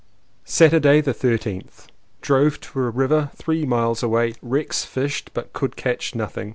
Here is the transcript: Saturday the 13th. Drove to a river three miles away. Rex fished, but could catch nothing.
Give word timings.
Saturday 0.45 0.99
the 0.99 1.13
13th. 1.13 1.85
Drove 2.21 2.59
to 2.59 2.79
a 2.79 2.89
river 2.89 3.29
three 3.35 3.67
miles 3.67 4.01
away. 4.01 4.33
Rex 4.41 4.83
fished, 4.83 5.29
but 5.35 5.53
could 5.53 5.75
catch 5.75 6.15
nothing. 6.15 6.49